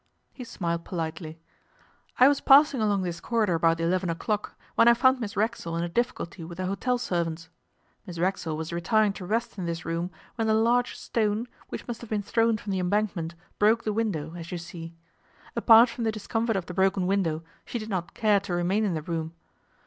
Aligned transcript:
He 0.33 0.43
smiled 0.43 0.83
politely. 0.83 1.37
'I 2.19 2.27
was 2.29 2.41
passing 2.41 2.81
along 2.81 3.03
this 3.03 3.19
corridor 3.21 3.53
about 3.53 3.79
eleven 3.79 4.09
o'clock, 4.09 4.55
when 4.73 4.87
I 4.87 4.95
found 4.95 5.19
Miss 5.19 5.37
Racksole 5.37 5.75
in 5.77 5.83
a 5.83 5.87
difficulty 5.89 6.43
with 6.43 6.57
the 6.57 6.65
hotel 6.65 6.97
servants. 6.97 7.49
Miss 8.07 8.17
Racksole 8.17 8.57
was 8.57 8.73
retiring 8.73 9.13
to 9.13 9.27
rest 9.27 9.59
in 9.59 9.67
this 9.67 9.85
room 9.85 10.09
when 10.37 10.49
a 10.49 10.55
large 10.55 10.95
stone, 10.97 11.47
which 11.69 11.87
must 11.87 12.01
have 12.01 12.09
been 12.09 12.23
thrown 12.23 12.57
from 12.57 12.71
the 12.71 12.79
Embankment, 12.79 13.35
broke 13.59 13.83
the 13.83 13.93
window, 13.93 14.33
as 14.35 14.51
you 14.51 14.57
see. 14.57 14.95
Apart 15.55 15.87
from 15.87 16.03
the 16.03 16.11
discomfort 16.11 16.55
of 16.55 16.65
the 16.65 16.73
broken 16.73 17.05
window, 17.05 17.43
she 17.63 17.77
did 17.77 17.87
not 17.89 18.15
care 18.15 18.39
to 18.39 18.55
remain 18.55 18.83
in 18.83 18.95
the 18.95 19.03
room. 19.03 19.35